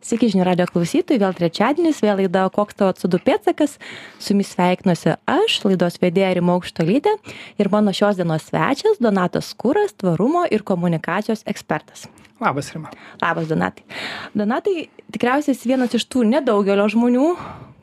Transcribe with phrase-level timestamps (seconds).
[0.00, 3.74] Sveiki žinių radio klausytojai, vėl trečiadienis, vėl laida Koks tavo atsudų pėtsakas.
[4.16, 7.12] Su jumis sveikinuosi aš, laidos vedėja Rimo Aukštolytė
[7.60, 12.06] ir mano šios dienos svečias Donatas Kūras, tvarumo ir komunikacijos ekspertas.
[12.40, 12.88] Labas, Rima.
[13.20, 13.84] Labas, Donatai.
[14.32, 17.28] Donatai tikriausiai esi vienas iš tų nedaugelio žmonių,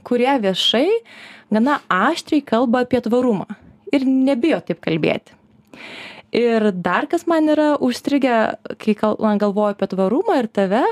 [0.09, 0.87] kurie viešai
[1.53, 3.45] gana aštriai kalba apie tvarumą
[3.93, 5.37] ir nebijo taip kalbėti.
[6.33, 10.83] Ir dar kas man yra užstrigę, kai galvoju apie tvarumą ir tave,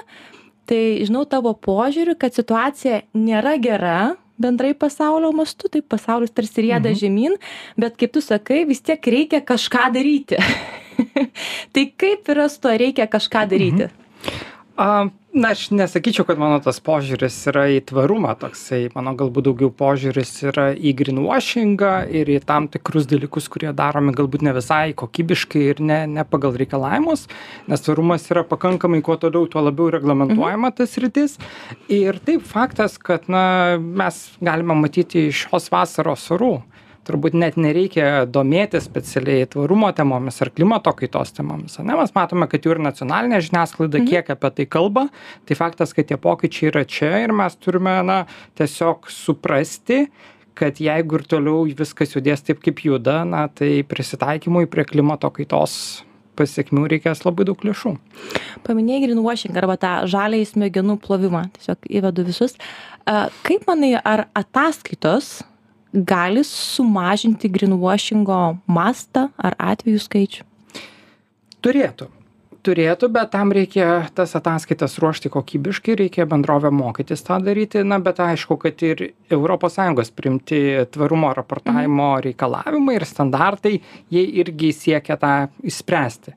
[0.66, 6.90] tai žinau tavo požiūrį kad situacija nėra gera bendrai pasaulio mastu taip pasaulis tarsi rieda
[6.92, 6.98] Mhm.
[7.02, 7.38] žemyn
[7.78, 10.36] bet kaip tu sakai vis tiek reikia kažką daryti.
[11.74, 13.90] Tai kaip yra su tuo reikia kažką daryti
[14.76, 18.90] A, na, aš nesakyčiau, kad mano tas požiūris yra į tvarumą toksai.
[18.92, 24.44] Mano galbūt daugiau požiūris yra į greenwashingą ir į tam tikrus dalykus, kurie daromi galbūt
[24.44, 27.24] ne visai kokybiškai ir ne, ne pagal reikalavimus,
[27.72, 31.40] nes tvarumas yra pakankamai kuo toliau, tuo labiau reglamentuojama tas rytis.
[31.88, 33.46] Ir taip faktas, kad na,
[33.80, 36.56] mes galime matyti iš šios vasaros orų
[37.06, 41.96] turbūt net nereikia domėtis specialiai tvarumo temomis ar klimato kaitos temomis ane?
[41.98, 45.08] Mes matome kad jau ir nacionalinė žiniasklaida kiek apie tai kalba.
[45.46, 48.24] Tai faktas kad tie pokyčiai yra čia ir mes turime na
[48.60, 50.06] tiesiog suprasti
[50.56, 56.04] kad jeigu ir toliau viskas judės taip kaip juda na tai prisitaikymui prie klimato kaitos
[56.36, 57.96] pasekmių reikės labai daug lėšų.
[58.68, 61.46] Paminėjai greenwashing arba tą žaliąjį smegenų plovimą.
[61.56, 62.58] Tiesiog įvedu visus.
[63.06, 65.38] Kaip manai ar ataskaitos
[65.96, 70.46] gali sumažinti greenwashingo mastą ar atvejų skaičių?
[71.66, 72.12] Turėtų.
[72.66, 77.84] Turėtų bet tam reikia tas ataskaitas ruošti kokybiškai reikia bendrovėm mokytis tą daryti.
[77.86, 80.62] Na bet aišku kad ir sąjungos priimti
[80.94, 83.76] tvarumo raportavimo reikalavimai ir standartai
[84.10, 86.34] jie irgi siekia tą išspręsti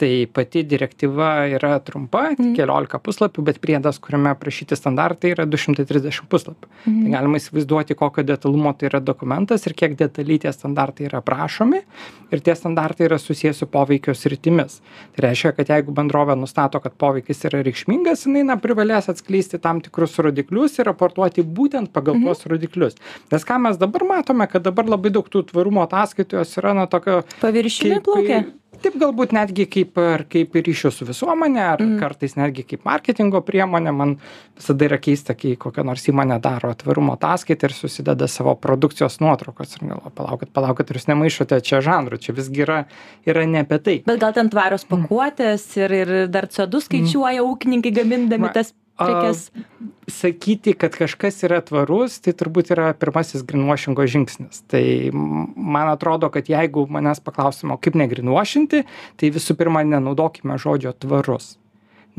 [0.00, 5.58] tai pati direktyva yra trumpa tik keliolika puslapių bet priedas kuriame aprašyti standartai yra du
[5.60, 6.68] šimtai trisdešim puslapių.
[6.86, 11.82] Tai galima įsivaizduoti kokio detalumo tai yra dokumentas ir kiek detaliai tie standartai yra aprašomi
[12.32, 14.78] ir tie standartai yra susiję su poveikio sritimis.
[15.16, 19.82] Tai reiškia kad jeigu bendrovė nustato kad poveikis yra reikšmingas jinai na privalės atskleisti tam
[19.84, 22.96] tikrus rodiklius ir raportuoti būtent pagal tuos rodiklius.
[23.32, 26.88] Nes ką mes dabar matome kad dabar labai daug tų tvarumo ataskaitų jos yra na
[26.88, 28.44] tokio paviršiumi plaukia
[28.84, 33.42] taip galbūt netgi kaip ir kaip ir ryšių su visuomene ar kartais netgi kaip marketingo
[33.46, 33.92] priemonė.
[33.96, 34.16] Man
[34.58, 39.76] visada yra keista kai kokia nors įmonė daro tvarumo ataskaitą ir susideda savo produkcijos nuotraukas
[39.76, 42.20] ir galvoju palaukit palaukit ar jūs nemaišote čia žanrų?
[42.24, 42.82] Čia visgi yra
[43.28, 43.96] yra ne apie tai.
[44.08, 49.40] Bet gal ten tvarios pakuotės ir ir dar co du skaičiuoja ūkininkai gamindami tas prekes.
[50.10, 54.62] sakyti kad kažkas yra tvarus tai turbūt yra pirmasis grinvošingo žingsnis.
[54.70, 54.84] Tai
[55.14, 58.84] man atrodo kad jeigu manęs paklaustum o kaip negrinvošinti
[59.20, 61.56] tai visų pirma nenaudokime žodžio tvarus.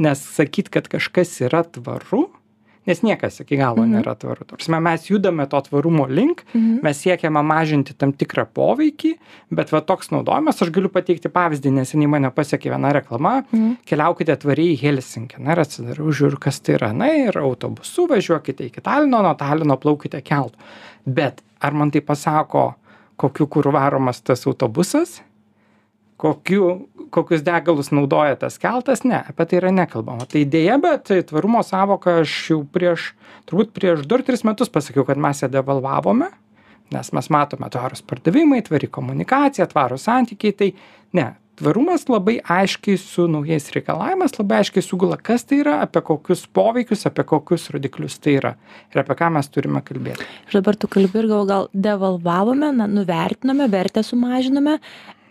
[0.01, 2.29] Nes sakyt kad kažkas yra tvaru
[2.89, 4.45] nes niekas iki galo nėra tvaru.
[4.47, 9.13] Ta prasme mes judame to tvarumo link mes siekiame mažinti tam tikrą poveikį
[9.51, 13.43] bet va toks naudojimas aš galiu pateikti pavyzdį neseniai mane pasiekė viena reklama.
[13.85, 16.91] Keliaukite tvariai į helsinkį na ir atsidariau žiūriu kas tai yra.
[16.93, 20.57] Na ir autobusu važiuokite iki talino nuo talino plaukite keltu
[21.05, 22.73] bet ar man tai pasako
[23.15, 25.21] kokiu kuru varomas tas autobusas
[26.21, 30.27] kokiu kokius degalus naudoja tas keltas ne apie tai yra nekalbama.
[30.29, 33.11] Tai deja bet tvarumo sąvoką aš jau prieš
[33.49, 36.29] turbūt prieš du ar tris metus pasakiau kad mes ją devalvavome
[36.91, 40.73] nes mes matome tvarūs pardavimai tvari komunikacija tvarūs santykiai tai
[41.17, 41.27] ne
[41.61, 47.05] tvarumas labai aiškiai su naujais reikalavimais labai aiškiai sugula kas tai yra apie kokius poveikius
[47.09, 48.53] apie kokius rodiklius tai yra
[48.93, 50.27] ir apie ką mes turime kalbėti.
[50.49, 54.79] Ir dabar tu kalbi ir galvoju gal devalvavome na nuvertinome vertę sumažinome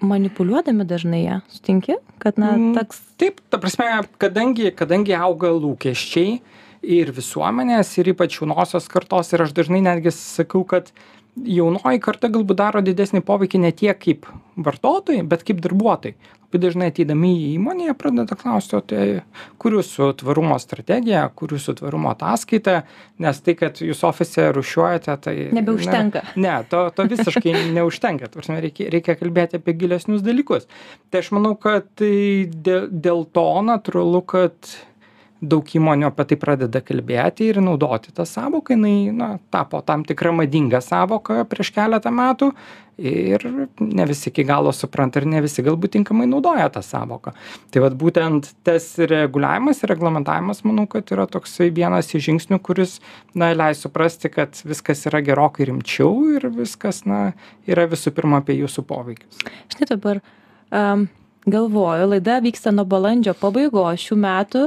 [0.01, 2.75] manipuliuodami dažnai ją sutinki kad na Mm.
[2.79, 3.85] toks taip ta prasme
[4.19, 6.41] kadangi kadangi auga lūkesčiai
[6.83, 10.93] ir visuomenės ir ypač jaunosios kartos ir aš dažnai netgi sakau kad
[11.37, 14.29] jaunoji karta galbūt daro didesnį poveikį ne tiek kaip
[14.61, 16.17] vartotojai bet kaip darbuotojai.
[16.51, 19.05] Labai dažnai ateidami į įmonę jie pradeda klausti o tai
[19.63, 22.81] kur jūsų tvarumo strategija kur jūsų tvarumo ataskaita?
[23.23, 26.25] Nes tai kad jūs ofise rūšiuojate tai Nebeužtenka.
[26.35, 28.27] na, ne to to visiškai neužtenka.
[28.27, 30.67] Ta prasme reikia reikia kalbėti apie gilesnius dalykus.
[31.11, 34.75] Tai aš manau kad tai dėl dėl to natūralu kad
[35.41, 38.77] daug įmonių apie tai pradeda kalbėti ir naudoti tą sąvoką.
[38.77, 42.51] Jinai na tapo tam tikra madinga sąvoka prieš keletą metų
[43.01, 43.45] ir
[43.81, 47.33] ne visi iki galo supranta ir ne visi galbūt tinkamai naudoja tą sąvoką.
[47.73, 52.99] Tai vat būtent tas reguliavimas ir reglamentavimas manau kad yra toksai vienas iš žingsnių kuris
[53.35, 57.31] na leis suprasti kad viskas yra gerokai rimčiau ir viskas na
[57.71, 59.41] yra visų pirma apie jūsų poveikius.
[59.73, 60.21] Žinai dabar
[60.71, 61.09] am,
[61.47, 64.65] galvoju laida vyksta nuo balandžio pabaigos šių metų.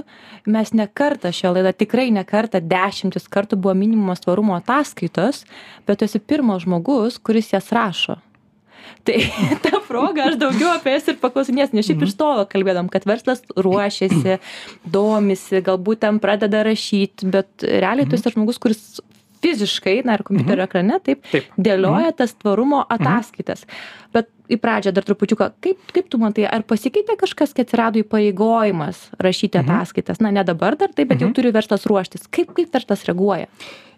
[0.50, 5.44] Mes ne kartą šioje laidoje tikrai ne kartą dešimtis kartų buvo minimos tvarumo ataskaitos
[5.88, 8.18] bet tu esi pirmas žmogus kuris jas rašo.
[9.08, 9.16] Tai
[9.64, 13.44] ta proga aš daugiau apie jas ir paklausinėsiu nes šiaip iš tolo kalbėdavom kad verslas
[13.56, 14.38] ruošiasi
[14.84, 19.02] domisi galbūt ten pradeda rašyt bet realiai tu esi tas žmogus kuris
[19.44, 21.52] fiziškai na ir kompiuterio ekrane taip Taip.
[21.60, 23.66] dėlioja tas tvarumo ataskaitas.
[24.16, 29.10] Bet į pradžią dar trupučiuką kaip kaip tu matai ar pasikeitė kažkas kai atsirado įpareigojimas
[29.24, 30.22] rašyti ataskaitas?
[30.24, 32.30] Na ne dabar dar taip bet jau turi verslas ruoštis.
[32.32, 33.50] Kaip kaip verslas reaguoja?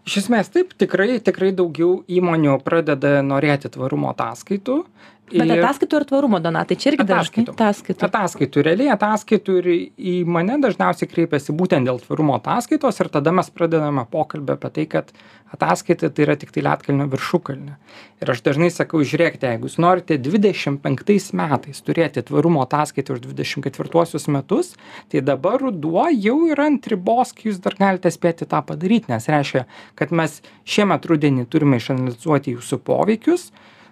[0.06, 4.84] Iš esmės taip tikrai tikrai daugiau įmonių pradeda norėti tvarumo ataskaitų
[5.32, 7.56] bet ir- ataskaitų ar tvarumo donatai čia irgi dažnai Ataskaitų.
[7.56, 13.32] ataskaitų ataskaitų realiai ataskaitų ir į mane dažniausiai kreipiasi būtent dėl tvarumo ataskaitos ir tada
[13.34, 15.12] mes pradedame pokalbį apie tai kad
[15.56, 17.76] ataskaita tai yra tiktai ledkalnio viršukalnė
[18.22, 23.22] ir aš dažnai sakau žiūrėkite jeigu jūs norite dvidešim penktais metais turėti tvarumo ataskaitą už
[23.26, 24.76] dvidešim ketvirtuosius metus
[25.12, 29.26] tai dabar ruduo jau yra ant ribos kai jūs dar galite spėti tą padaryt nes
[29.32, 33.50] reiškia kad mes šiemet rudenį turime išanalizuoti jūsų poveikius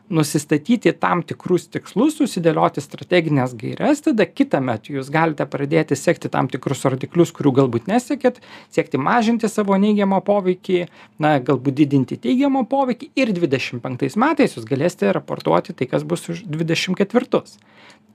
[0.10, 6.84] nusistatyti tam tikrus tikslus susidėlioti strategines gaires tada kitąmet jūs galite pradėti sekti tam tikrus
[6.88, 8.42] rodiklius kurių galbūt nesekėt
[8.74, 10.86] siekti mažinti savo neigiamą poveikį
[11.24, 16.28] na galbūt didinti teigiamą poveikį ir dvidešim penktais metais jūs galėsite raportuoti tai kas bus
[16.34, 17.58] už dvidešim ketvirtus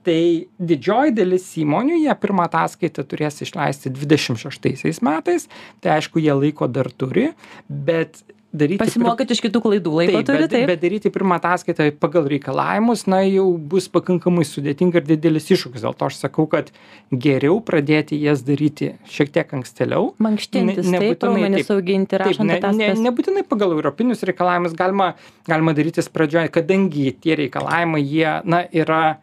[0.07, 5.49] tai didžioji dalis įmonių jie pirmą ataskaitą turės išleisti dvidešim šeštaisiais metais
[5.81, 7.31] tai aišku jie laiko dar turi
[7.67, 8.21] bet
[8.53, 11.89] daryti pir- pasimokyt iš kitų klaidų laiko Taip, turi bet, taip bet daryti pirmą ataskaitą
[12.01, 15.83] pagal reikalavimus, na jau bus pakankamai sudėtinga ir didelis iššūkis.
[15.85, 16.71] Dėl to aš sakau, kad
[17.11, 20.13] geriau pradėti jas daryti šiek tiek ankstėliau.
[20.19, 21.75] mankštintis Ne- taip raumenis taip.
[21.77, 25.13] auginti Taip, rašant ne, ne, ataskaitas nebūtinai pagal europinius reikalavimus galima,
[25.47, 29.19] galima darytis pradžioje, kadangi tie reikalavimai jie na, yra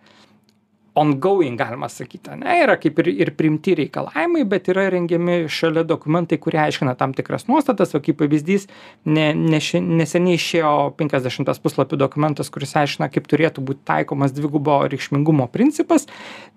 [0.97, 2.33] ongoing, galima sakyti.
[2.41, 7.13] Ne, yra kaip ir, ir primti reikalavimai, bet yra rengiami šalia dokumentai, kurie aiškina tam
[7.17, 7.93] tikras nuostatas.
[7.97, 8.65] O kaip pavyzdys,
[9.05, 14.81] ne, ne, ši- neseniai išėjo 50 puslapių dokumentas, kuris aiškina, kaip turėtų būti taikomas dvigubo
[14.89, 16.09] reikšmingumo principas.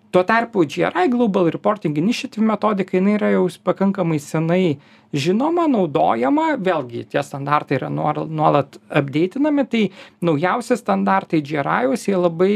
[0.10, 4.80] Tuo tarpu GRI Global Reporting Initiative metodika jinai yra jau pakankamai senai
[5.14, 9.84] žinoma, naudojama, vėlgi tie standartai yra nuolat, updatinami, tai
[10.26, 12.54] naujausi standartai GRI jie labai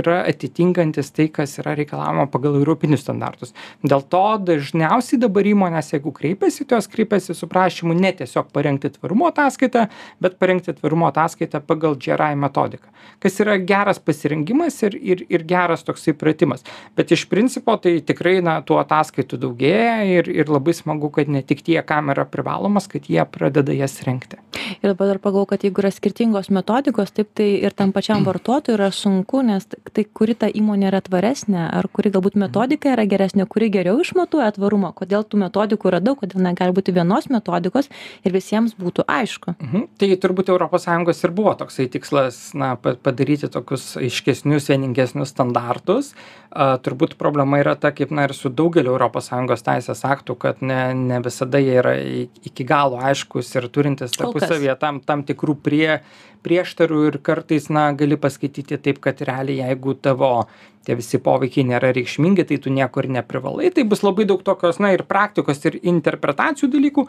[0.00, 3.54] yra atitinkantis tai, kas yra reikalavimo pagal europinius standartus.
[3.84, 8.92] Dėl to dažniausiai dabar įmonės, jeigu kreipiasi, tai jos kreipiasi su prašymu ne tiesiog parengti
[8.96, 9.86] tvarumo ataskaitą,
[10.24, 12.90] bet parengti tvarumo ataskaitą pagal GRI metodiką,
[13.22, 16.64] kas yra geras pasirengimas ir, ir, ir geras toksai pratimas.
[16.96, 21.44] Bet iš principo tai tikrai na, tų ataskaitų daugėja ir, ir labai smagu, kad ne
[21.46, 24.40] tik tie, kam yra privalomas, kad jie pradeda jas renkti.
[24.82, 28.76] ir dabar dar pagalvojau kad jeigu yra skirtingos metodikos taip tai ir tam pačiam vartotojui
[28.76, 33.44] yra sunku nes tai kuri ta įmonė yra tvaresnė ar kuri galbūt metodika yra geresnė
[33.50, 37.90] kuri geriau išmatuoja tvarumą kodėl tų metodikų yra daug kodėl negali būti vienos metodikos
[38.24, 39.86] ir visiems būtų aišku Mhm.
[39.98, 46.14] Tai turbūt ES ir buvo toksai tikslas na, pa- padaryti tokius aiškesnius, vieningesnius standartus.
[46.50, 50.94] A, turbūt problema yra ta, kaip na ir su daugeliu ES teisės aktų, kad ne,
[50.94, 53.68] ne visada jie yra iki galo aiškus ir
[54.08, 54.16] kas.
[54.18, 56.00] tarpusavėje tam, tam tikrų prie,
[56.44, 60.46] prieštarų ir kartais na, gali paskaityti taip, kad realiai jeigu tavo
[60.84, 63.70] tie visi poveikiai nėra reikšmingi, tai tu nieko ir neprivalai.
[63.74, 67.06] Tai bus labai daug tokios, na ir praktikos, ir interpretacijų dalykų,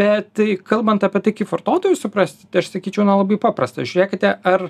[0.00, 3.86] bet kalbant apie tai, kaip vartotojų suprasti, tai aš sakyčiau, na labai paprasta.
[3.88, 4.68] Žiūrėkite, ar,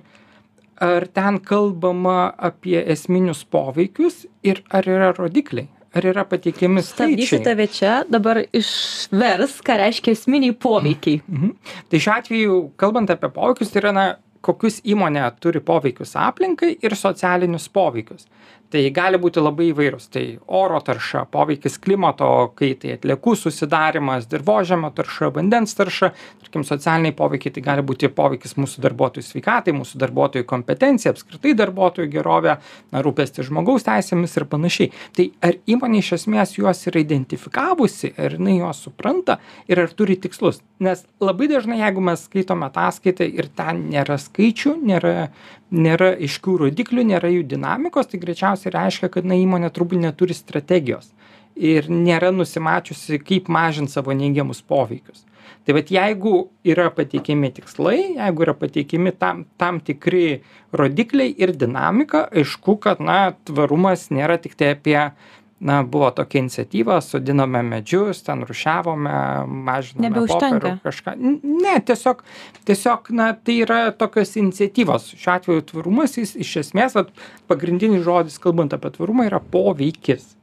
[0.83, 5.67] ar ten kalbama apie esminius poveikius ir ar yra rodikliai,
[5.97, 7.45] ar yra pateikiami stabdysiu skaičiai.
[7.47, 11.51] tave čia dabar išvers ką reiškia esminiai poveikiai Mhm.
[11.91, 14.07] Tai šiuo atveju, kalbant apie poveikius, tai yra, na,
[14.47, 18.27] kokius įmonė turi poveikius aplinkai ir socialinius poveikius.
[18.73, 20.09] Tai gali būti labai įvairūs.
[20.11, 20.23] Tai
[20.59, 22.27] oro tarša, poveikis klimato
[22.59, 26.11] kaitai, atliekų susidarimas, dirbožėmio tarša, vandens tarša,
[26.43, 32.11] tarkim, socialiniai poveikiai, tai gali būti poveikis mūsų darbuotojų sveikatai, mūsų darbuotojų kompetencija, apskritai darbuotojų
[32.17, 32.57] gerovė,
[32.91, 34.91] na, rūpesti žmogaus teisėmis ir panašiai.
[35.15, 39.39] Tai ar įmonė iš esmės juos yra identifikavusi, ar jinai juos supranta
[39.71, 40.59] ir ar turi tikslus?
[40.83, 45.31] Nes labai dažnai, jeigu mes skaitome ataskaitą ir ten nėra skaičių, nėra,
[45.75, 51.11] nėra aiškių rodiklių, nėra jų dinamikos, tai greičiausiai reiškia, kad na, įmonė turbūt neturi strategijos
[51.57, 55.25] ir nėra nusimačiusi, kaip mažinti savo neigiamus poveikius.
[55.67, 56.33] Tai vad jeigu
[56.69, 60.43] yra pateikiami tikslai, jeigu yra pateikiami tam, tam tikri
[60.77, 64.99] rodikliai ir dinamika, aišku, kad na, tvarumas nėra tik tai apie
[65.61, 69.17] na buvo tokia iniciatyva sodinome medžius ten rūšiavome
[69.69, 71.17] mažinome popierių kažką.
[71.43, 72.23] Ne tiesiog
[72.69, 75.15] tiesiog na tai yra tokios iniciatyvos.
[75.17, 77.13] Šiuo atveju tvarumas jis iš esmės vat
[77.49, 80.36] pagrindinis žodis kalbant apie tvarumą yra poveikis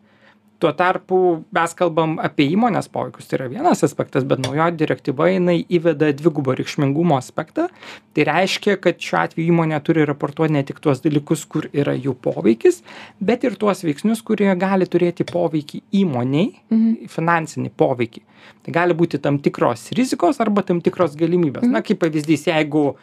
[0.63, 1.20] tuo tarpu
[1.53, 6.55] mes kalbam apie įmonės poveikius tai yra vienas aspektas bet naujoji direktyva jinai įveda dvigubo
[6.55, 7.67] reikšmingumo aspektą.
[8.15, 12.15] Tai reiškia kad šiuo atveju įmonė turi raportuot ne tik tuos dalykus kur yra jų
[12.24, 12.79] poveikis
[13.20, 17.10] bet ir tuos veiksnius kurie gali turėti poveikį įmonei Mhm.
[17.12, 18.22] finansinį poveikį.
[18.63, 21.63] Tai gali būti tam tikros rizikos arba tam tikros galimybės.
[21.67, 22.96] Na kaip pavyzdys jeigu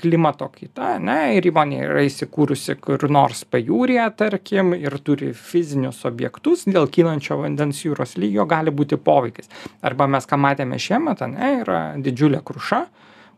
[0.00, 6.64] klimato kaita ane ir įmonė yra įsikūrusi kur nors pajūryje tarkim ir turi fizinius objektus
[6.68, 9.50] dėl kylančio vandens jūros lygio gali būti poveikis.
[9.84, 12.86] Arba mes ką matėme šiemet ane yra didžiulė kruša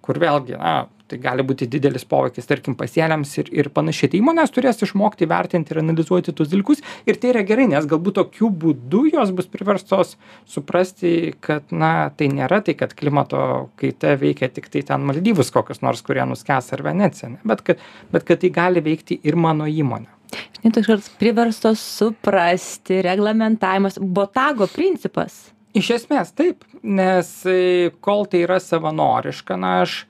[0.04, 0.76] kur vėlgi na
[1.08, 4.12] tai gali būti didelis poveikis tarkim pasėliams ir ir panašiai.
[4.12, 8.18] Tai įmonės turės išmokti vertinti ir analizuoti tuos dalykus ir tai yra gerai nes galbūt
[8.20, 10.16] tokiu būdu jos bus priverstos
[10.48, 13.40] suprasti kad na tai nėra tai kad klimato
[13.80, 18.28] kaita veikia tiktai ten maldyvus kokius nors kurie nuskęs ar veneciją ane bet kad bet
[18.28, 20.18] kad tai gali veikti ir mano įmonę
[20.58, 25.46] Žinai, toks žodis priverstos suprasti, reglamentavimas, botago principas.
[25.78, 30.02] Iš esmės taip, nes e, kol tai yra savanoriška, na aš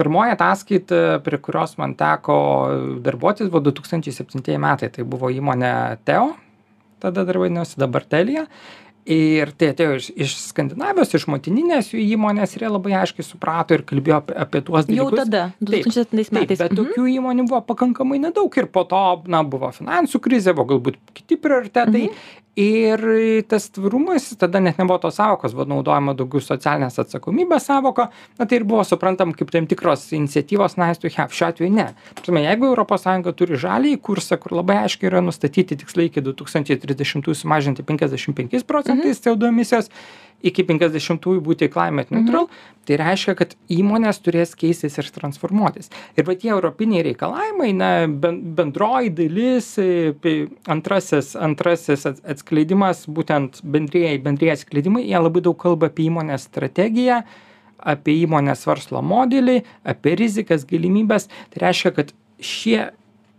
[0.00, 2.36] pirmoji ataskaita, prie kurios man teko
[3.04, 5.74] darbuotis, buvo 2007 metai, tai buvo įmonė
[6.08, 6.32] Teo,
[7.02, 8.46] tada dar vadinosi dabar Telija.
[9.10, 13.74] Ir tai atėjo iš, iš Skandinavijos, iš motininės jų įmonės ir jie labai aiškiai suprato
[13.74, 15.22] ir kalbėjo apie, apie tuos Jau dalykus.
[15.24, 16.60] tada, Taip, 2007 Taip, metais.
[16.60, 16.78] bet Mhm.
[16.82, 21.40] tokių įmonių buvo pakankamai nedaug ir po to, na, buvo finansų krizė, buvo galbūt kiti
[21.40, 22.04] prioritetai.
[22.10, 22.14] Mhm.
[22.60, 23.00] Ir
[23.48, 28.58] tas tvarumas, tada net nebuvo tos savokos, buvo naudojama daugiau socialinės atsakomybės savoka, na tai
[28.58, 31.86] ir buvo suprantam kaip tam tikros iniciatyvos nice to have, šiuo atveju ne.
[32.18, 37.86] Prasme, jeigu ES turi žalį kursą, kur labai aiškiai yra nustatyti tikslai iki 2030 sumažinti
[37.86, 39.88] 55 procentais CO2 emisijos,
[40.46, 42.48] iki 50-ųjų būti climate neutral,
[42.88, 45.90] tai reiškia, kad įmonės turės keistis ir transformuotis.
[46.18, 49.72] Ir va tie europiniai reikalavimai, na, ben- bendroji dalis,
[50.70, 57.22] antrasis, antrasis ats- atskleidimas, būtent bendrieji, bendrieji atskleidimai, jie labai daug kalba apie įmonės strategiją,
[57.80, 61.28] apie įmonės verslo modelį, apie rizikas, galimybės.
[61.52, 62.90] Tai reiškia, kad šie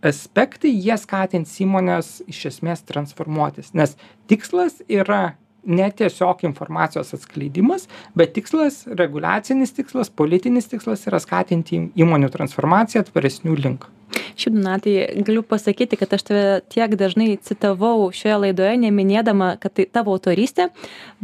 [0.01, 3.93] aspektai, jie skatins įmonės iš esmės transformuotis, nes
[4.29, 7.87] tikslas yra ne tiesiog informacijos atskleidimas,
[8.17, 13.89] bet tikslas, reguliacinis tikslas, politinis tikslas yra skatinti įmonių transformaciją tvaresnių link.
[14.11, 14.93] Šiaip, Donatai,
[15.25, 20.69] galiu pasakyti, kad aš tave tiek dažnai citavau šioje laidoje, neminėdama, kad tai tavo autoristė,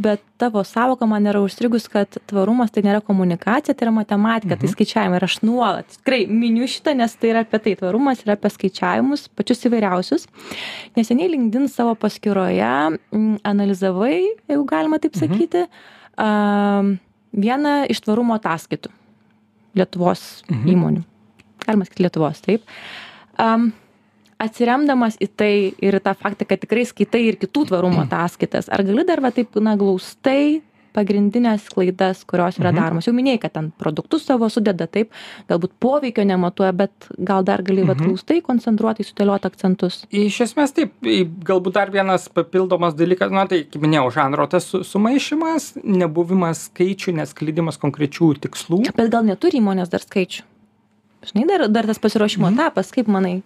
[0.00, 4.62] bet tavo savoka man yra užstrigus, kad tvarumas tai nėra komunikacija, tai yra matematika, mhm.
[4.62, 5.18] tai skaičiavimai.
[5.18, 7.74] Ir aš nuolat tikrai miniu šitą, nes tai yra apie tai.
[7.80, 10.28] Tvarumas yra apie skaičiavimus, pačius įvairiausius.
[10.98, 12.70] Neseniai LinkedIn savo paskyroje
[13.14, 14.16] m, analizavai,
[14.50, 15.66] jeigu galima taip sakyti,
[16.18, 16.96] mhm.
[17.44, 18.94] vieną iš tvarumo ataskaitų
[19.78, 20.66] Lietuvos mhm.
[20.74, 21.06] įmonių
[21.68, 22.64] galima sakyti Lietuvos, taip.
[23.38, 23.70] Um,
[24.42, 28.84] atsiremdamas į tai ir į tą faktą, kad tikrai skaitai ir kitų tvarumo ataskaitas, ar
[28.86, 30.60] gali dar va taip, na, glaustai
[30.98, 32.78] pagrindinės klaidas, kurios yra Mhm.
[32.78, 33.06] daromos.
[33.06, 35.10] Jau minėjai, kad ten produktus savo sudeda taip,
[35.48, 36.90] galbūt poveikio nematuoja, bet
[37.22, 37.98] gal dar gali Mhm.
[38.08, 40.06] glaustai koncentruotai sudėlioti akcentus.
[40.10, 44.80] Iš esmės taip, galbūt dar vienas papildomas dalykas, na tai, kaip minėjau, žanro tas su-
[44.82, 48.92] sumaišymas, nebuvimas skaičių, neskleidimas konkrečių tikslų.
[48.96, 50.42] Bet gal neturi įmonės dar skaičių?
[51.26, 52.58] Žinai, dar, dar tas pasiruošimo Mhm.
[52.58, 53.42] etapas, kaip manai?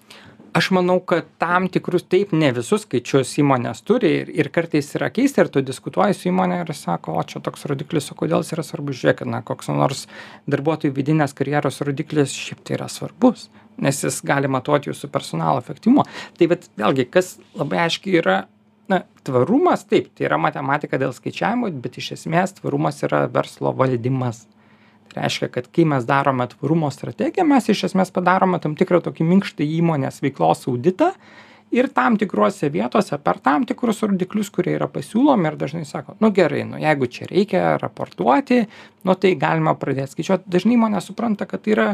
[0.52, 5.09] Aš manau, kad tam tikrus, taip, ne visus skaičius įmonės turi ir, ir kartais yra
[5.09, 8.52] keista ir tu diskutuoji su įmonė ir sako, o čia toks rodiklis, o kodėl jis
[8.52, 10.07] yra svarbus, žiūrėk, na, koks nors
[10.47, 13.49] darbuotojų vidinės karjeros rodiklis šiaip tai yra svarbus,
[13.79, 16.05] nes jis gali matuoti jūsų personalo efektyvumą.
[16.37, 18.45] Tai bet vėlgi, kas labai aiškiai yra,
[18.93, 24.45] na, tvarumas, taip, tai yra matematika dėl skaičiavimo, bet iš esmės tvarumas yra verslo valdymas.
[25.16, 29.66] Reiškia, kad kai mes darome tvarumo strategiją, mes iš esmės padarome tam tikrą tokį minkštą
[29.81, 31.12] įmonės veiklos auditą
[31.73, 36.31] ir tam tikrose vietose per tam tikrus rodiklius, kurie yra pasiūlomi ir dažnai sako, nu
[36.37, 38.66] gerai, nu jeigu čia reikia raportuoti,
[39.09, 40.52] nu tai galima pradėti skaičiuoti.
[40.52, 41.87] Dažnai įmonė supranta, kad tai yra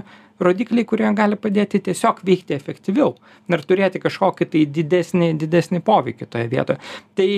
[0.43, 3.15] rodikliai, kurie gali padėti tiesiog veikti efektyviau
[3.55, 6.83] ir turėti kažkokį tai didesnį, didesnį poveikį toje vietoje.
[7.19, 7.31] Tai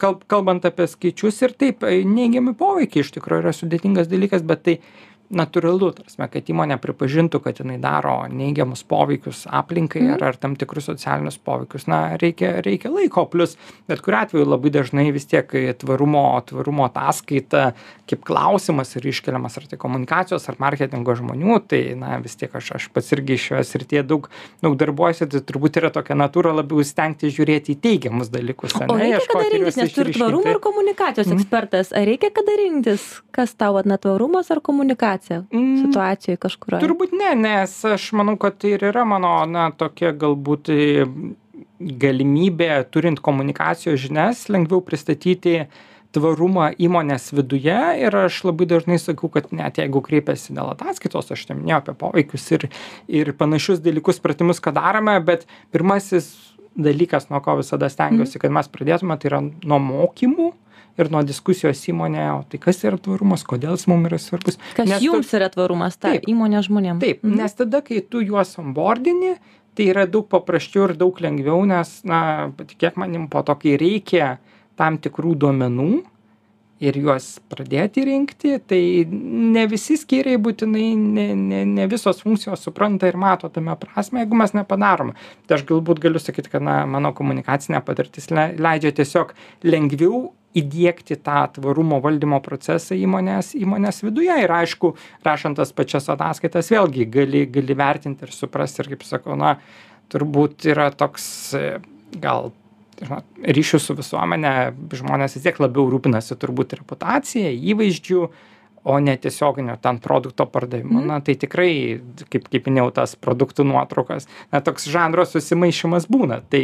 [0.00, 4.78] kalb, kalbant apie skaičius ir taip, neigiami poveikiai iš tikrųjų yra sudėtingas dalykas, bet tai
[5.30, 10.14] natūralu ta prasme kad įmonė pripažintų kad jinai daro neigiamus poveikius aplinkai Mhm.
[10.14, 13.56] ar ar tam tikrus socialinius poveikius na reikia reikia laiko plius
[13.88, 17.72] bet kuriuo atveju labai dažnai vis tiek tvarumo tvarumo ataskaita
[18.06, 22.72] kaip klausimas yra iškeliamas ar tai komunikacijos ar marketingo žmonių tai na vis tiek aš
[22.78, 24.28] aš pats irgi šioje srityje daug
[24.62, 29.04] daug darbuojuosi tai turbūt yra tokia natūra labiau stengtis žiūrėti į teigiamus dalykus reikia kada
[29.16, 31.36] ieškoti rinktis, nes tu ir tvarumo ir komunikacijos Mhm.
[31.40, 31.92] ekspertas.
[31.96, 35.15] Ar reikia kada rinktis, kas tau, vat, na, tvarumas ar komunikacija
[35.52, 36.84] Mm, situacijoje kažkurioje?
[36.84, 40.70] Turbūt ne, nes aš manau, kad tai ir yra mano, na, tokia galbūt
[41.76, 45.66] galimybė, turint komunikacijos žinias, lengviau pristatyti
[46.16, 47.76] tvarumą įmonės viduje.
[48.00, 51.96] Ir aš labai dažnai sakau, kad net jeigu kreipiasi dėl ataskaitos, aš ten minėjau apie
[52.00, 52.68] poveikius ir,
[53.20, 55.44] ir panašius dalykus, pratimus, ką darome, bet
[55.74, 56.32] pirmasis
[56.76, 60.52] dalykas, nuo ko visada stengiuosi, kad mes pradėtume, tai yra nuo mokymų
[60.98, 64.56] ir nuo diskusijos įmonėje, o tai kas yra tvarumas, kodėl jis mums yra svarbus.
[64.76, 66.24] Kas Nes tu- jums yra tvarumas, ta Taip.
[66.32, 67.00] įmonė žmonėms?
[67.04, 69.36] Taip, nes tada, kai tu juos onboardini,
[69.76, 74.38] tai yra daug paprasčiau ir daug lengviau, nes, na, patikėk manim, po to, kai reikia
[74.76, 75.90] tam tikrų duomenų
[76.80, 83.08] ir juos pradėti rinkti, tai ne visi skyriai būtinai, ne, ne, ne visos funkcijos supranta
[83.08, 85.14] ir mato tame prasme, jeigu mes nepadarome.
[85.48, 89.32] Tai aš galbūt galiu sakyti, kad na, mano komunikacinė patirtis le- leidžia tiesiog
[89.64, 94.36] lengviau įdiegti tą tvarumo valdymo procesą įmonės, įmonės viduje.
[94.42, 94.94] Ir aišku,
[95.26, 99.56] rašant tas pačias ataskaitas, vėlgi gali, gali vertinti ir suprasti ir kaip sakau, na,
[100.12, 101.26] turbūt yra toks
[102.22, 102.52] gal
[103.02, 104.52] žinot, ryšių su visuomenė,
[104.96, 108.26] žmonės vis tiek labiau rūpinasi turbūt reputacija, įvaizdžiu,
[108.86, 111.00] o ne tiesioginio ten produkto pardavimu.
[111.00, 111.06] Mhm.
[111.10, 111.70] Na, tai tikrai,
[112.30, 116.38] kaip, kaip minėjau, tas produktų nuotraukas, na, toks žanro susimaišymas būna.
[116.52, 116.62] Tai,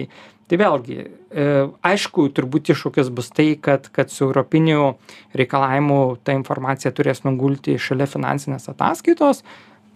[0.50, 1.48] tai vėlgi, e,
[1.90, 4.94] aišku, turbūt iššūkis bus tai, kad, kad su europiniu
[5.34, 9.42] reikalavimu ta informacija turės nugulti šalia finansinės ataskaitos,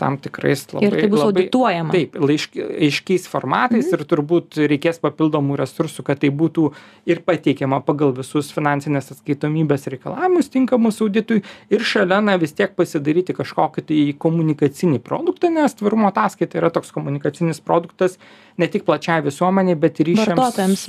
[0.01, 1.95] tam tikrais labai, Ir tai bus labai, audituojama.
[1.95, 6.69] Taip, laiški, aiškiais formatais ir turbūt reikės papildomų resursų, kad tai būtų
[7.09, 13.37] ir pateikiama pagal visus finansinės atskaitomybės reikalavimus tinkamus auditui ir šalia, na, vis tiek pasidaryti
[13.37, 18.21] kažkokį tai komunikacinį produktą, nes tvarumo ataskaita yra toks komunikacinis produktas
[18.61, 20.87] ne tik plačiai visuomeniai, bet ir ryšiams Vartotojams.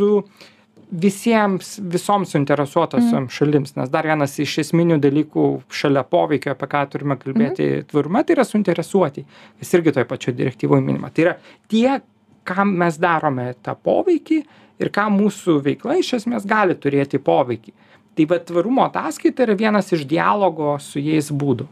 [0.91, 7.17] Visiems visoms suinteresuotosioms šalims nes dar vienas iš esminių dalykų šalia poveikio apie ką turime
[7.19, 9.25] kalbėti tvarume tai yra suinteresuoti.
[9.59, 11.11] Kas irgi toj pačioj direktyvoj minima.
[11.11, 11.35] Tai yra
[11.67, 11.99] tie
[12.47, 14.39] kam mes darome tą poveikį
[14.79, 17.73] ir kam mūsų veikla iš esmės gali turėti poveikį.
[18.17, 21.67] Tai vat tvarumo ataskaita yra vienas iš dialogo su jais būdų.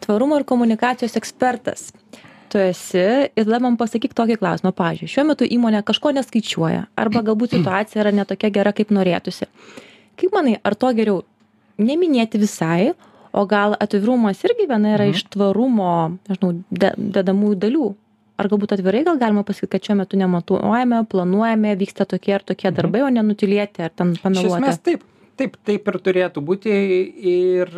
[0.00, 1.90] Tvarumo ir komunikacijos ekspertas.
[2.50, 2.98] Tu esi
[3.30, 4.72] ir tada man pasakyk tokį klausimą.
[4.74, 9.46] Pavyzdžiui, šiuo metu įmonė kažko neskaičiuoja arba galbūt situacija yra ne tokia gera, kaip norėtųsi.
[10.18, 11.22] Kaip manai, ar to geriau
[11.78, 12.92] neminėti visai,
[13.32, 15.14] o gal atvirumas irgi viena yra Mhm.
[15.14, 17.94] iš tvarumo, nežinau, de, dedamųjų dalių?
[18.40, 22.70] Ar galbūt atvirai gal galima pasakyti, kad šiuo metu nematuojame, planuojame, vyksta tokie ir tokie
[22.72, 24.62] darbai, o nenutilėti ar ten Iš pameluoti?
[24.62, 25.02] esmės taip.
[25.40, 26.72] Taip, taip ir turėtų būti
[27.30, 27.70] ir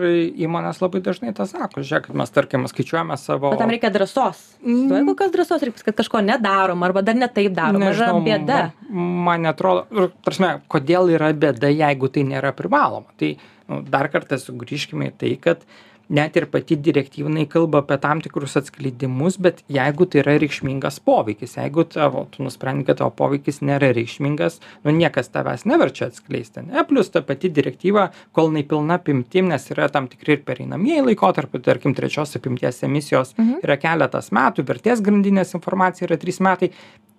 [0.43, 1.85] įmonės labai dažnai tą sako.
[1.85, 3.53] Žiūrėk, kad mes, tarkim, skaičiuojame savo...
[3.55, 4.41] Bet tam reikia drąsos.
[4.67, 5.07] Mm.
[5.13, 7.85] Kokios drąsos reikia, kad kažko nedarom arba dar ne taip darom.
[7.87, 8.59] Yra bėda.
[8.89, 13.15] Man, man atrodo, ir, prasme, kodėl yra bėda, jeigu tai nėra privaloma.
[13.23, 13.31] Tai
[13.71, 15.63] nu, dar kartą sugrįžkime į tai, kad
[16.09, 20.99] net ir pati direktyva jinai kalba apie tam tikrus atskleidimus, bet jeigu tai yra reikšmingas
[21.05, 26.67] poveikis, jeigu tavo, tu nusprendi, kad tavo poveikis nėra reikšmingas, nu niekas tavęs neverčia atskleisti.
[26.69, 26.85] Ne?
[26.89, 31.63] Plus ta pati direktyva, kol jinai pilna apimtim, nes yra tam tikri ir pereinamieji laikotarpiai,
[31.63, 33.63] tarkim, trečios apimties emisijos Mhm.
[33.63, 36.71] yra keletas metų, vertės grandinės informacija yra trys metai,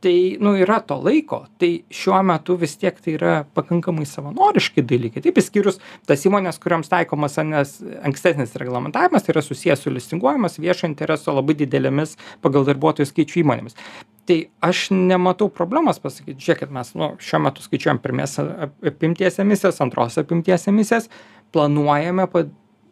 [0.04, 1.46] tai nu yra to laiko.
[1.60, 5.24] Tai šiuo metu vis tiek tai yra pakankamai savanoriški dalykai.
[5.24, 10.90] Taip išskyrus tas įmones kurioms taikomas anes ankstesnis reglamentavimas tai yra susijęs su listinguojamas viešo
[10.90, 13.80] intereso labai didelėmis pagal darbuotojų skaičių įmonėmis.
[14.28, 14.38] Tai
[14.68, 20.68] aš nematau problemos pasakyt žiūrėkit mes nu šiuo metu skaičiuojam pirmės apimties emisijas antros apimties
[20.72, 21.08] emisijas
[21.56, 22.44] planuojame pa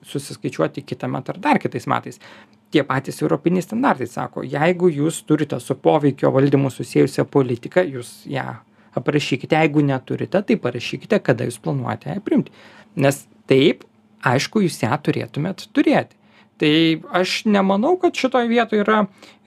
[0.08, 2.24] susiskaičiuoti kitąmet ar dar kitais metais
[2.72, 8.48] tie patys europiniai standartai sako jeigu jūs turite su poveikio valdymu susijusią politiką jūs ją
[8.96, 12.52] aprašykite jeigu neturite tai parašykite kada jūs planuojate ją priimti.
[12.96, 13.86] Nes taip
[14.28, 16.18] aišku jūs ją turėtumėt turėti.
[16.62, 16.74] Tai
[17.22, 19.00] aš nemanau kad šitoj vietoj yra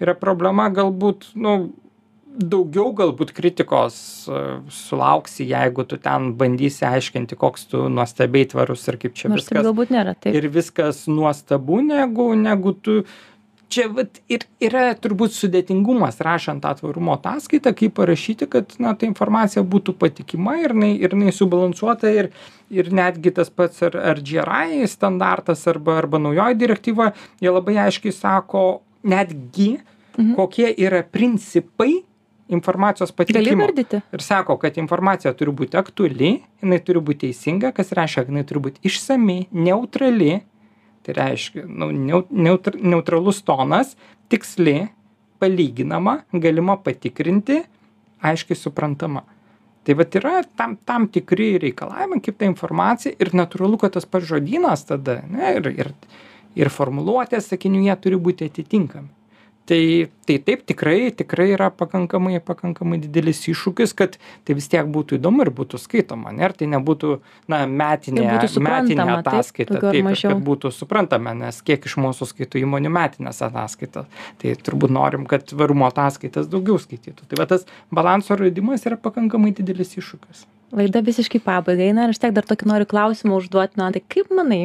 [0.02, 1.54] yra problema galbūt nu
[2.34, 4.40] daugiau galbūt kritikos e,
[4.74, 9.66] sulauksi jeigu tu ten bandysi aiškinti koks tu nuostabiai tvarus ir kaip čia Nors viskas
[9.68, 10.16] galbūt nėra.
[10.18, 10.34] Taip.
[10.34, 13.04] ir viskas nuostabu negu negu tu
[13.74, 19.06] čia vat ir yra turbūt sudėtingumas rašant tą tvarumo ataskaitą kaip parašyti kad na ta
[19.06, 22.32] informacija būtų patikima ir jinai ir jinai subalansuota ir
[22.70, 28.14] ir netgi tas pats ar ar gri standartas arba arba naujoji direktyva jie labai aiškiai
[28.14, 28.66] sako
[29.06, 29.76] netgi
[30.14, 30.34] Mhm.
[30.38, 32.04] kokie yra principai
[32.48, 33.66] informacijos pateikimo.
[34.12, 38.44] ir sako kad informacija turi būti aktuali jinai turi būt teisinga kas reiškia kad jinai
[38.48, 40.42] turi būt išsami neutrali
[41.04, 43.96] tai reiškia nu neu neutr neutralus tonas
[44.28, 44.88] tiksli
[45.38, 47.62] palyginama galima patikrinti
[48.24, 49.24] aiškiai suprantama.
[49.84, 54.30] Tai vat yra tam tam tikri reikalavimai kaip ta informacija ir natūralu kad tas pats
[54.30, 55.92] žodynas tada ane ir ir
[56.56, 59.10] ir formuluotės sakinių jie turi būti atitinkami
[59.68, 65.18] tai tai taip tikrai tikrai yra pakankamai pakankamai didelis iššūkis kad tai vis tiek būtų
[65.18, 67.18] įdomu ir būtų skaitoma ane ir tai nebūtų
[67.52, 68.24] na metinė
[68.64, 74.08] metinė ataskaita taip ir kad būtų suprantama nes kiek iš mūsų skaito įmonių metines ataskaitas
[74.40, 77.28] tai turbūt norim kad tvarumo ataskaitas daugiau skaitytų.
[77.28, 80.44] Tai va tas balanso radimas yra pakankamai didelis iššūkis.
[80.74, 84.32] Laida visiškai pabaigai eina ir aš tiek dar tokį noriu klausimą užduoti, na, tai kaip
[84.34, 84.64] manai,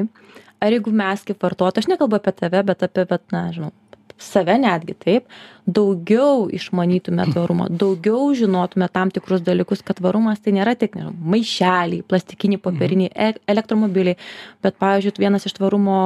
[0.63, 3.73] ar jeigu mes kaip vartotojai, aš nekalbu apie tave, bet apie, bet, na, žinau,
[4.19, 5.27] save netgi taip,
[5.73, 12.61] daugiau išmanytume tvarumą, daugiau žinotume tam tikrus dalykus, kad tvarumas tai nėra tik, maišeliai, plastikiniai,
[12.63, 14.17] popieriniai, e elektromobiliai,
[14.65, 15.99] bet, pavyzdžiui, vienas iš tvarumo,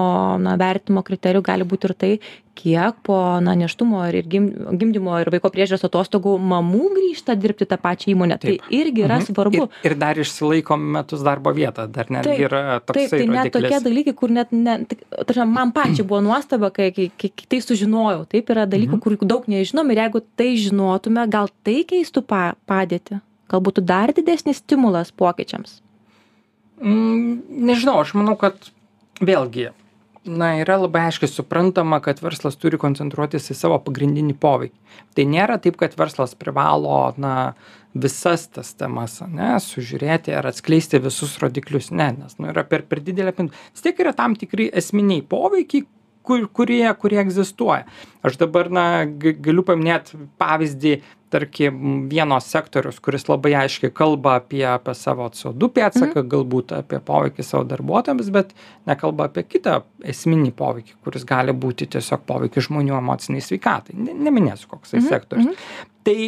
[0.44, 2.12] na, vertimo kriterijų gali būti ir tai,
[2.54, 4.44] kiek po, na, neštumo ir gim,
[4.78, 8.38] gimdymo ir vaiko priežiūros atostogų mamų grįžta dirbti tą pačią įmonę.
[8.44, 9.26] Tai irgi yra Mhm.
[9.32, 9.70] svarbu.
[9.84, 14.14] ir, dar išsilaiko metus darbo vietą dar netgi yra toksai Taip, tai net tokie dalykai,
[14.16, 17.58] kur net, ne, tik- ta prasme, man pačiai buvo nuostaba, kai, kai, kai, kai tai
[17.66, 18.28] sužinojau.
[18.30, 19.02] Taip yra dalykų, Mhm.
[19.02, 23.22] kurių daug nežinom ir jeigu tai žinotume, gal tai keistų pa, padėtį.
[23.52, 25.80] Gal būtų dar didesnis stimulas pokyčiams.
[26.82, 28.72] Mm, nežinau, aš manau, kad
[29.22, 29.70] vėlgi,
[30.26, 35.00] na, yra labai aiškiai suprantama, kad verslas turi koncentruotis į savo pagrindinį poveikį.
[35.16, 37.54] Tai nėra taip, kad verslas privalo, na,
[37.94, 43.04] visas tas temas, ne, sužiūrėti ar atskleisti visus rodiklius, ne, nes, nu, yra per, per
[43.06, 43.68] didelė apimtis.
[43.76, 45.86] Vis tiek yra tam tikri esminiai poveikiai,
[46.24, 47.84] kur, kurie, kurie egzistuoja.
[48.26, 50.94] Aš dabar, na, g- galiu paminėti pavyzdį,
[51.34, 51.78] tarkim,
[52.12, 56.28] vienos sektorius, kuris labai aiškiai kalba apie, apie savo CO2 pėdsaką, mhm.
[56.30, 58.52] galbūt apie poveikį savo darbuotojams, bet
[58.90, 59.80] nekalba apie kitą
[60.14, 63.98] esminį poveikį, kuris gali būti tiesiog poveikį žmonių emociniai sveikatai.
[63.98, 65.50] Ne, neminėsiu, koks tai Mhm, sektorius.
[65.50, 65.90] mhm.
[66.06, 66.20] Tai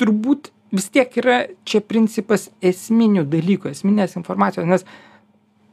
[0.00, 4.84] turbūt vis tiek yra čia principas esminių dalykų, esminės informacijos, nes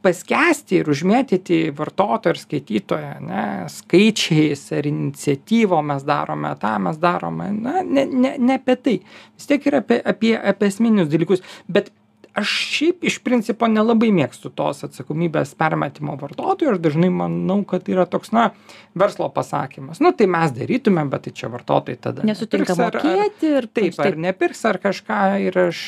[0.04, 7.50] paskęsti ir užmėtyti vartotoją ir skaitytoją, ne, skaičiais ar iniciatyvom mes darome tą, mes darome,
[7.56, 8.98] na, ne, ne, ne apie tai.
[9.38, 11.90] Vis tiek yra apie, apie, apie esminius dalykus, bet
[12.38, 17.96] aš šiaip iš principo nelabai mėgstu tos atsakomybės permetimo vartotojui ir dažnai manau, kad tai
[17.96, 18.50] yra toks, na,
[18.98, 20.02] verslo pasakymas.
[20.04, 22.26] Nu, tai mes darytume, bet tai čia vartotojai tada.
[22.28, 25.82] Nesutinka mokėti ir Taip, ar nepirks ar kažką ir aš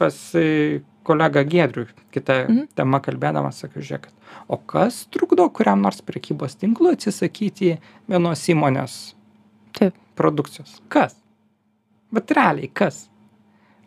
[0.00, 0.16] pas
[1.06, 2.66] kolegą Giedrių kitą Mhm.
[2.78, 4.12] temą kalbėdamas sakiau, žiūrėkit,
[4.48, 9.14] o kas trukdo kuriam nors prekybos tinklui atsisakyti vienos įmonės
[9.78, 9.94] Taip.
[10.16, 10.80] produkcijos?
[10.88, 11.16] Kas?
[12.12, 13.08] Bet realiai kas?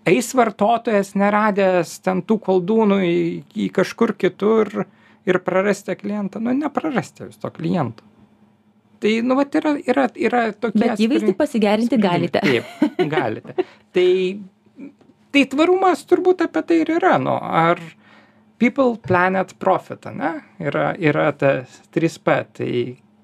[0.06, 4.86] Eis vartotojas neradęs ten tų koldūnų į, į kažkur kitur
[5.25, 8.04] ir prarasti klientą, nu neprarasti jūs to kliento.
[9.01, 10.80] Tai, nu, vat yra, yra, yra tokie.
[10.80, 11.38] Bet įvaizdį sprendimai.
[11.38, 12.39] pasigerinti galite.
[12.41, 13.56] Taip, galite.
[13.93, 14.06] tai,
[15.36, 17.82] tai tvarumas turbūt apie tai ir yra, nu, ar
[18.62, 20.38] people, planet, profit, ne?
[20.63, 22.71] Yra, yra tas 3P, tai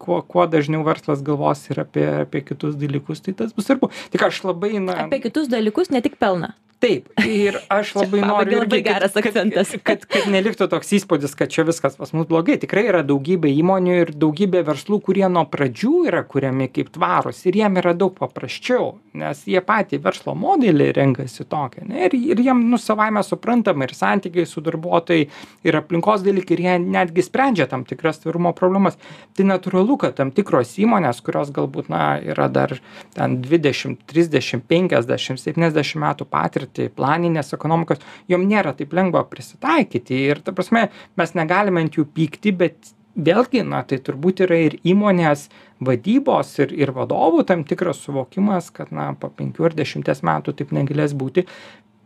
[0.01, 3.91] kuo, kuo dažniau verslas galvos ir apie, apie kitus dalykus, tai tas bus svarbu.
[4.13, 5.05] Tik aš labai, na.
[5.05, 6.51] Apie kitus dalykus, ne tik pelną.
[6.81, 8.57] Taip, ir aš labai noriu.
[8.57, 9.71] labai irgi, kad- geras akcentas.
[9.71, 12.55] Kad, kad, kad neliktų toks įspūdis, kad čia viskas pas mus blogai.
[12.57, 17.59] Tikrai yra daugybė įmonių ir daugybė verslų, kurie nuo pradžių yra kuriami kaip tvarus ir
[17.59, 21.85] jiem yra daug paprasčiau, nes jie patį verslo modelį renkasi tokią.
[21.85, 22.07] Ne?
[22.07, 25.29] Ir, ir jiem nu savaime suprantama ir santykiai su darbuotojai,
[25.69, 28.97] ir aplinkos dalykai, ir jie netgi sprendžia tam tikras tvarumo problemas.
[29.37, 32.73] Tai natūralu, kad tam tikros įmonės, kurios galbūt na, yra dar
[33.13, 37.99] ten 20, 30, 50, 70 metų patirtį planinės ekonomikos,
[38.31, 40.23] jom nėra taip lengva prisitaikyti.
[40.31, 44.79] Ir ta prasme, mes negalime ant jų pykti, bet vėlgi, na, tai turbūt yra ir
[44.87, 45.49] įmonės
[45.83, 50.71] vadybos ir, ir vadovų tam tikras suvokimas, kad, na, po 5 ar 10 metų taip
[50.71, 51.47] negalės būti.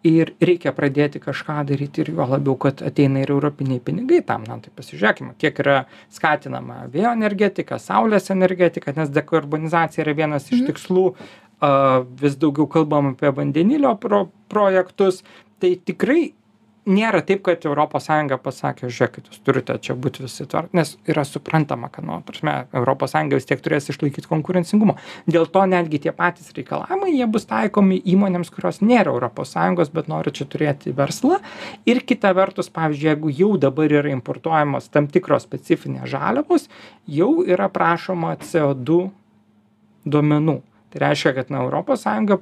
[0.06, 4.44] Ir reikia pradėti kažką daryti ir juo labiau, kad ateina ir europiniai pinigai tam.
[4.46, 10.62] Na, tai pasižiūrėkime, kiek yra skatinama vėjo energetika, saulės energetika, nes dekarbonizacija yra vienas iš
[10.62, 10.68] Mhm.
[10.70, 11.06] tikslų.
[12.22, 15.24] Vis daugiau kalbam apie vandenilio pro, projektus.
[15.60, 16.34] Tai tikrai
[16.86, 21.90] nėra taip kad sąjunga pasakė žiūrėkit jūs turite čia būt visi tvar nes yra suprantama
[21.90, 27.16] kad nu prasme sąjunga vis tiek turės išlaikyt konkurencingumą dėl to netgi tie patys reikalavimai
[27.16, 29.16] jie bus taikomi įmonėms kurios nėra
[29.46, 31.40] sąjungos bet nori čia turėti verslą
[31.86, 36.70] ir kita vertus pavyzdžiui jeigu jau dabar yra importuojamos tam tikros specifinės žaliavos
[37.08, 39.02] jau yra prašoma co du
[40.06, 40.62] duomenų
[40.96, 42.38] tai reiškia kad na europos sąjunga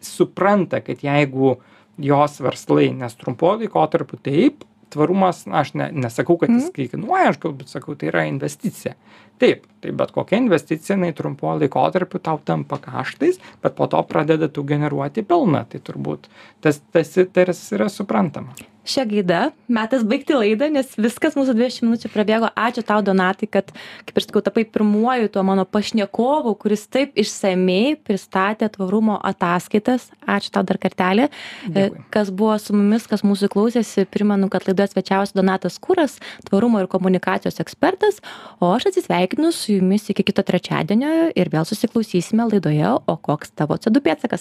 [0.00, 1.56] supranta kad jeigu
[1.98, 7.38] jos verslai nes trumpuoju laikotarpiu taip tvarumas na aš ne nesakau kad jis kainuoja aš
[7.44, 8.96] galbūt sakau tai yra investicija.
[9.38, 14.48] Taip tai bet kokia investicija jinai trumpuoju laikotarpiu tau tampa kaštais bet po to pradeda
[14.48, 15.64] tau generuoti pelną.
[15.70, 16.28] Tai turbūt
[16.60, 19.40] tas tas tarsi yra suprantama šia gaida
[19.72, 22.50] metas baigti laidą nes viskas mūsų dvidešim minučių prabėgo.
[22.58, 23.70] Ačiū tau donatai kad
[24.06, 30.08] kaip ir sakau tapai pirmuoju tuo mano pašnekovu kuris taip išsamiai pristatė tvarumo ataskaitas.
[30.26, 31.28] Ačiū tau dar kartelį.
[31.68, 32.02] Dėkui.
[32.14, 36.18] kas buvo su mumis kas mūsų klausėsi primenu kad laidoje svečiavosi donatas kuras
[36.48, 38.22] tvarumo ir komunikacijos ekspertas.
[38.60, 43.78] O aš atsisveikinu su jumis iki kito trečiadienio ir vėl susiklausysime laidoje o koks tavo
[43.78, 44.40] co du pėdsakas